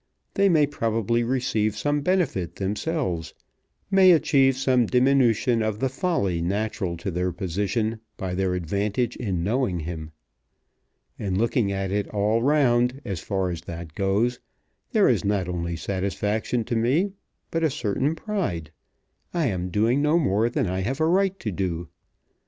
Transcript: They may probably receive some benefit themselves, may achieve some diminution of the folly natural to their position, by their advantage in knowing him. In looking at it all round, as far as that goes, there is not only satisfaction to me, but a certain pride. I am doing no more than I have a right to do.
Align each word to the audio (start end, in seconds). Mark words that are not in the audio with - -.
They 0.33 0.49
may 0.49 0.65
probably 0.65 1.23
receive 1.23 1.77
some 1.77 2.01
benefit 2.01 2.55
themselves, 2.55 3.35
may 3.91 4.13
achieve 4.13 4.57
some 4.57 4.87
diminution 4.87 5.61
of 5.61 5.77
the 5.77 5.89
folly 5.89 6.41
natural 6.41 6.97
to 6.97 7.11
their 7.11 7.31
position, 7.31 7.99
by 8.17 8.33
their 8.33 8.55
advantage 8.55 9.15
in 9.17 9.43
knowing 9.43 9.81
him. 9.81 10.09
In 11.19 11.37
looking 11.37 11.71
at 11.71 11.91
it 11.91 12.07
all 12.07 12.41
round, 12.41 12.99
as 13.05 13.19
far 13.19 13.51
as 13.51 13.61
that 13.69 13.93
goes, 13.93 14.39
there 14.91 15.07
is 15.07 15.23
not 15.23 15.47
only 15.47 15.75
satisfaction 15.75 16.63
to 16.63 16.75
me, 16.75 17.11
but 17.51 17.63
a 17.63 17.69
certain 17.69 18.15
pride. 18.15 18.71
I 19.35 19.49
am 19.49 19.69
doing 19.69 20.01
no 20.01 20.17
more 20.17 20.49
than 20.49 20.65
I 20.65 20.79
have 20.79 20.99
a 20.99 21.05
right 21.05 21.39
to 21.41 21.51
do. 21.51 21.89